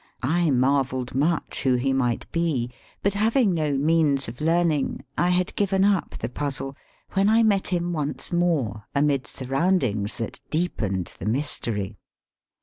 [0.23, 2.71] I marvelled much who he might be,
[3.03, 6.75] but having no means of learning I had given up the puzzle
[7.11, 11.99] when I met him once more amid surroundings that deepened the mystery.